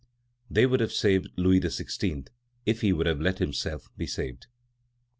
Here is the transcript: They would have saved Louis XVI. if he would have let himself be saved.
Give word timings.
They 0.49 0.65
would 0.65 0.79
have 0.79 0.91
saved 0.91 1.29
Louis 1.37 1.59
XVI. 1.59 2.27
if 2.65 2.81
he 2.81 2.91
would 2.91 3.05
have 3.05 3.21
let 3.21 3.37
himself 3.37 3.87
be 3.95 4.07
saved. 4.07 4.47